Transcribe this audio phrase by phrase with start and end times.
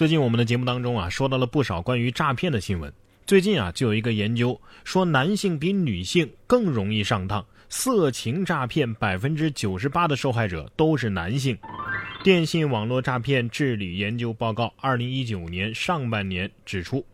[0.00, 2.90] 最近我们的节目当中啊，说到了不少关于诈骗的新闻。
[3.26, 11.58] 最近啊，就有一个研究说，男性比女性更容易上当，色情诈骗百分之九十八的受害者都是男性。
[12.24, 17.04] 电信网络诈骗治理研究报告二零一九年上半年指出，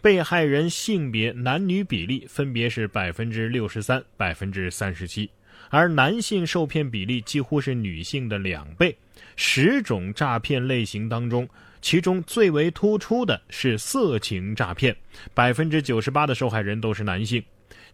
[0.00, 5.28] 被害人性别男女比例分别是百分之六十三、百分之三十七，
[5.70, 8.96] 而男性受骗比例几乎是女性的两倍。
[9.34, 11.48] 十种诈骗类型当中，
[11.80, 14.94] 其中最为突出的是色情诈骗，
[15.34, 17.40] 百分之九十八的受害人都是男性；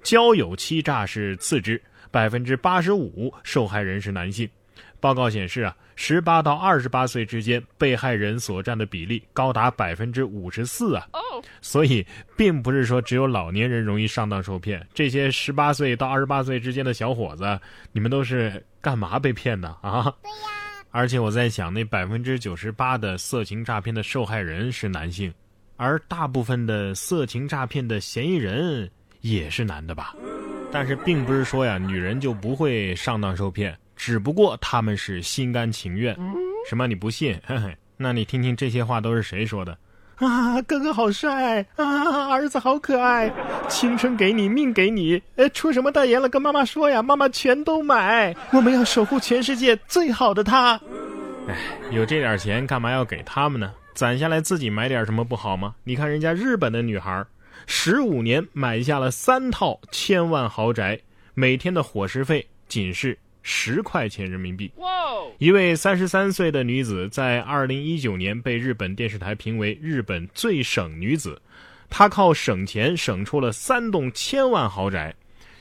[0.02, 4.48] 交友欺诈是次之，百分之八十五受害人是男性。
[5.00, 11.06] 报告显示啊，十八到二十八岁之间被害人所占的比例高达百分之五十四啊！
[11.60, 12.04] 所以，
[12.38, 17.60] 并不是说只有老年人容易上当受骗，这些十八岁到二十八岁之间的小伙子，
[17.92, 20.14] 你们都是干嘛被骗的啊？
[20.22, 20.63] 对呀。
[20.96, 25.34] 而且我在想，那百分之九十八的色情诈骗的受害人是男性，
[25.76, 28.88] 而大部分的色情诈骗的嫌疑人
[29.20, 30.14] 也是男的吧？
[30.70, 36.14] 但是并不是说呀，女人就不会上当受骗，只不过他们是心甘情愿。
[36.70, 36.86] 什么？
[36.86, 37.36] 你不信？
[37.44, 39.76] 嘿嘿，那你听听这些话都是谁说的？
[40.16, 43.32] 啊，哥哥好帅啊，儿子好可爱，
[43.68, 46.28] 青春给你，命给你，呃，出什么代言了？
[46.28, 48.34] 跟妈妈说呀，妈妈全都买。
[48.52, 50.80] 我们要守护全世界最好的他。
[51.48, 51.56] 哎，
[51.90, 53.72] 有这点钱，干嘛要给他们呢？
[53.94, 55.74] 攒下来自己买点什么不好吗？
[55.84, 57.24] 你看人家日本的女孩，
[57.66, 61.00] 十五年买下了三套千万豪宅，
[61.34, 63.18] 每天的伙食费仅是。
[63.44, 64.72] 十块钱人民币。
[65.38, 71.40] 一位三十三岁的女子在二零一九年被日本电视台评为日本最省女子，
[71.88, 75.14] 她靠省钱省出了三栋千万豪宅。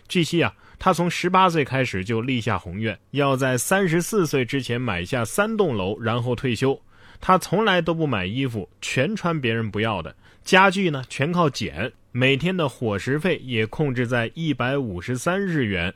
[0.07, 6.79] 据悉啊，她从十八岁开始就立下宏愿，要在三十四岁之前买下三栋楼，然后退休。
[7.19, 10.15] 她从来都不买衣服，全穿别人不要的。
[10.43, 11.91] 家具呢，全靠捡。
[12.11, 15.93] 每天的伙食费也控制在一百五十三日元。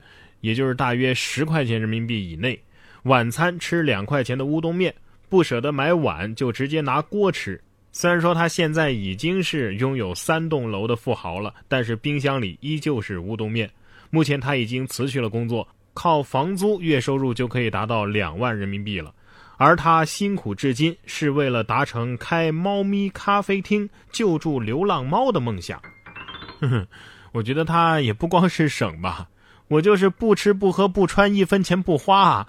[0.48, 2.58] 也就是大约十块钱人民币以内，
[3.04, 4.95] 晚餐吃两块钱的乌冬面，
[5.27, 7.61] 不舍得买碗就直接拿锅吃。
[7.92, 13.70] 虽然说他现在已经是拥有三栋楼的富豪了，但是冰箱里依旧是乌冬面。
[14.10, 19.14] 目前他已经辞去了工作，靠房租月收入就可以达到两万人民币了。
[19.58, 25.82] 而他辛苦至今是为了达成开猫咪咖啡厅救助流浪猫的梦想。
[26.61, 26.88] 哼哼，
[27.33, 29.27] 我觉得他也不光是省吧。
[29.67, 32.48] 我就是不吃不喝不穿，一分钱不花，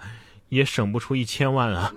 [0.49, 1.93] 也省不出一千万啊！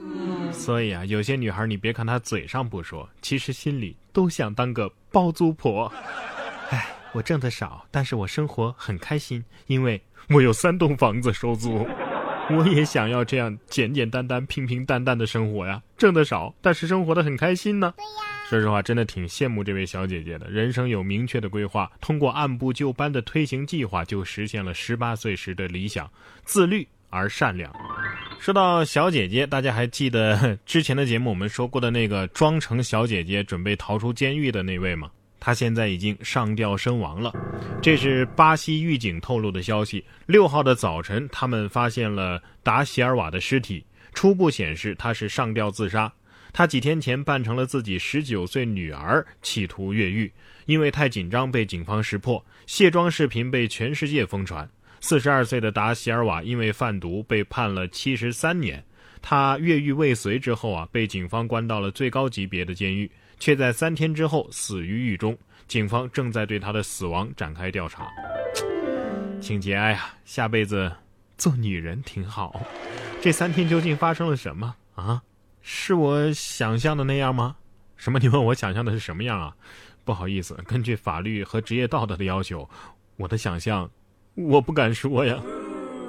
[0.53, 5.91] 所以啊，有些女孩，你别看她嘴上不说，其实心里都想当个包租婆。
[6.71, 10.01] 哎，我挣的少，但是我生活很开心，因为
[10.31, 11.87] 我有三栋房子收租。
[12.51, 17.95] 我也想要这样简简单单、平平淡淡的生活呀，挣得少，但是生活的很开心呢。
[17.97, 18.09] 对呀。
[18.51, 26.11] 说实话，真的挺羡慕这位小姐姐的，人生有明确的规划，通过按部就班的推行计划，就实现了十八岁时的理想，
[26.45, 27.73] 自律而善良。
[28.39, 35.11] 说到小姐姐，大家还记得 之前的节目我们说过的那个装成小姐姐准备逃出监狱的那位吗？
[35.45, 37.35] 他现在已经上吊身亡了。
[37.83, 40.05] 这是巴西狱警透露的消息。
[40.27, 46.13] 六号的早晨，他们发现了达席尔瓦的尸体，初步显示他是上吊自杀。
[46.53, 50.33] 他几天前扮成了自己十九岁女儿，企图越狱，
[50.67, 54.71] 因为太紧张被警方识破，卸妆视频被全世界疯传。
[55.01, 58.85] 四十二岁的达席尔瓦因为贩毒被判了七十三年。
[59.21, 63.11] 他越狱未遂之后啊，被警方关到了最高级别的监狱，
[63.43, 65.37] 却在三天之后死于狱中。
[65.67, 68.07] 警方正在对他的死亡展开调查。
[69.41, 70.93] 请节哀啊，下辈子
[71.37, 72.65] 做女人挺好。
[73.21, 75.21] 这三天究竟发生了什么啊？
[75.61, 77.57] 是我想象的那样吗？
[77.97, 78.21] 什么？
[78.21, 79.53] 你问我想象的是什么样啊？
[80.05, 82.71] 不好意思，根据法律和职业道德的要求，
[83.17, 83.91] 我的想象，
[84.37, 85.37] 我不敢说呀。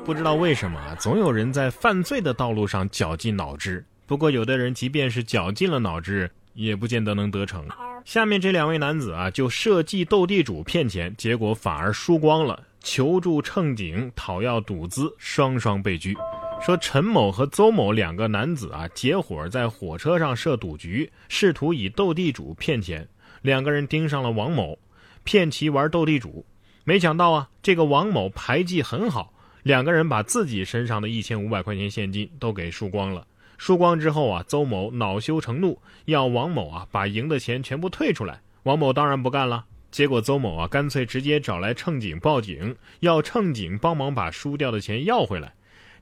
[0.06, 3.84] 不知道为什么，总有人在犯罪的道路上绞尽脑汁。
[4.06, 7.66] 不过，有的人即便是绞尽了脑汁，也不见得能得逞。
[8.06, 16.16] 下面这两位男子啊，就设计斗地主骗钱，结果反而输光了，求助乘警讨要赌资，双双被拘。
[16.62, 23.08] 说陈某和邹某两个男子啊，结伙在火车上设赌局，试图以斗地主骗钱。
[23.42, 24.78] 两个人盯上了王某，
[25.24, 26.46] 骗其玩斗地主。
[26.86, 29.34] 没想到啊，这个王某牌技很好，
[29.64, 33.26] 两个人把自己身上的一千五百块钱现金都给输光了。
[33.58, 38.42] 输光之后啊，邹某恼羞成怒，要王某啊把赢的钱全部退出来。
[38.64, 45.54] 王某当然不干了，结果邹某啊干脆直接找来乘警报警，要乘警帮忙把输掉的钱要回来。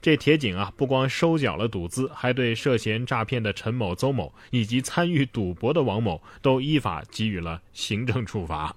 [0.01, 8.75] 这铁警啊，不光收缴了赌资，还对涉嫌诈骗的陈某、邹某以及参与赌博的王某都依法给予了行政处罚。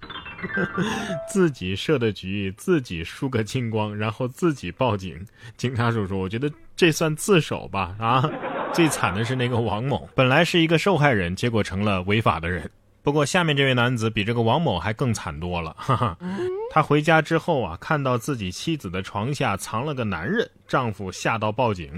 [1.27, 5.19] 自己设的局，自己输个精光，然后自己报警。
[5.57, 7.97] 警察叔叔，我觉得这算自首吧？
[7.99, 8.31] 啊，
[8.75, 12.69] 最惨的是那个王某，本来是一个受害人，结果成了违法的人。
[13.05, 16.19] 不过下面这位男子比这个王某还更惨多了，哈哈。
[16.73, 21.93] 他回家之后啊，看到自己妻子的床下藏了个男人，丈夫吓到报警。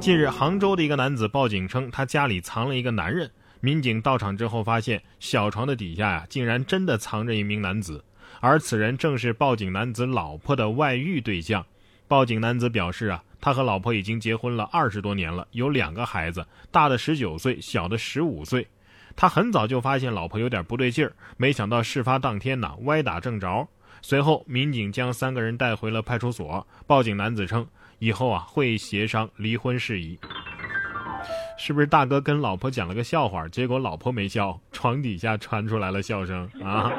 [0.00, 3.30] 近日，杭州的一个男子报警称他家里藏了一个男人。
[3.60, 8.04] 民警到场之后发现，小床的底下呀，竟然真的藏着一名男子，
[8.40, 11.64] 而此人正是报警男子老婆的外遇对象。
[12.08, 18.66] 报警男子表示啊，他和老婆已经结婚了二十多年了，有两个孩子，大的十九岁，小的十五岁。
[19.14, 23.68] 他很早就发现老婆有点不对劲儿，没想到事发当天呢，歪打正着。
[24.02, 26.66] 随后，民警将三个人带回了派出所。
[26.88, 27.64] 报警男子称，
[28.00, 30.18] 以后啊会协商离婚事宜。
[31.56, 36.90] 是不是大哥跟老婆讲了个笑话，结果老婆没笑，床底下传出来了笑声啊？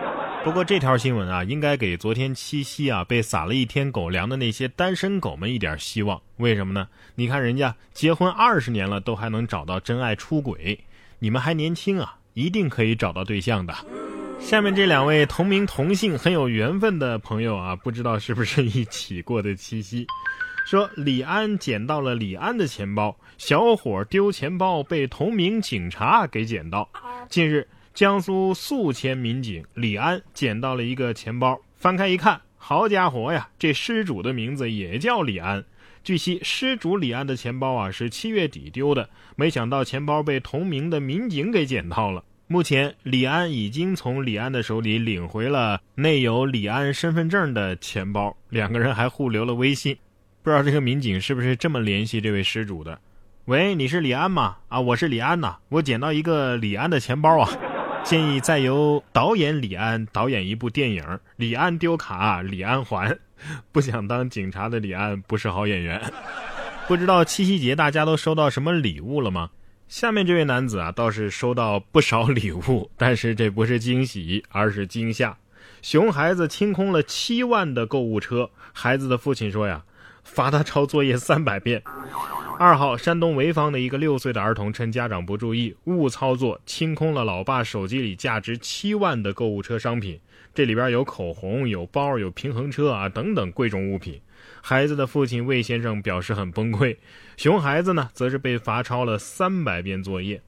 [0.48, 6.22] 不过这条新闻啊，应该给昨天七夕啊被撒了一天狗粮的那些单身狗们一点希望。
[6.38, 6.88] 为什么呢？
[7.16, 10.80] 你看人家结婚二十年了，都还能找到真爱出轨。
[11.20, 13.76] 你们还年轻啊，一定可以找到对象的。
[14.40, 20.08] 下面这两位同名同姓、很有缘分的朋友啊，不知道是不是一起过的七夕？
[20.66, 26.90] 说李安捡到了李安的钱包，小伙丢钱包被同名警察给捡到。
[27.30, 27.68] 近日，
[27.98, 35.66] 江苏宿迁民警李安捡到了一个钱包，翻开一看，好家伙呀，这失主的名字也叫李安。
[36.04, 42.24] 据悉，失主李安的钱包啊是七月底丢的，没想到钱包被同名的民警给捡到了。
[42.46, 49.98] 目前，李安已经从李安的手里领回了内有李安身份证的钱包，两个人还互留了微信。
[50.44, 53.00] 不知道这个民警是不是这么联系这位失主的？
[53.46, 54.58] 喂，你是李安吗？
[54.68, 57.50] 啊，我是李安呐，我捡到一个李安的钱包啊，
[58.08, 61.04] 建议再由导演李安导演一部电影，
[61.36, 63.20] 李安丢卡，李安还。
[63.74, 66.02] 不想当警察的李安不是好演员。
[66.88, 69.50] 不知道七夕节大家都收到什么礼物了吗？
[69.90, 75.38] 下面这位男子啊，倒是收到不少礼物，但是这不是惊喜，而是惊吓。
[75.82, 79.84] 熊孩子清空了七万的购物车，孩子的父亲说呀，
[80.24, 81.84] 罚他抄作业三百遍。
[82.60, 90.20] 二号，山东潍坊的一个六岁的儿童趁家长不注意，误操作清空了老爸手机里价值七万的购物车商品。
[90.56, 94.20] 这里边有口红、有包、有平衡车啊等等贵重物品。
[94.60, 96.98] 孩子的父亲魏先生表示很崩溃，
[97.38, 100.42] 熊孩子呢则是被罚抄了三百遍作业。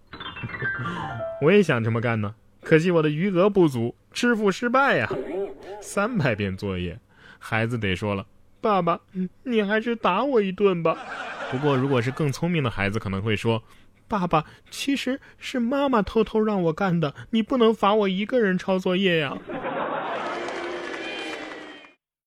[1.44, 2.34] 我也想这么干呢，
[2.64, 5.08] 可惜我的余额不足，支付失败呀。
[5.80, 7.00] 三百遍作业，
[7.38, 8.26] 孩子得说了
[8.60, 9.00] ：“爸爸，
[9.44, 10.98] 你还是打我一顿吧。”
[11.52, 13.64] 不过，如果是更聪明的孩子，可能会说
[14.08, 19.38] ：“爸爸，其实是妈妈偷偷让我干的，你不能罚我一个人抄作业呀。”